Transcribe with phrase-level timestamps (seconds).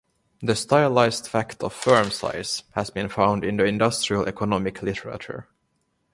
[0.41, 5.47] The stylized fact of firm size has been found in the industrial economic literature.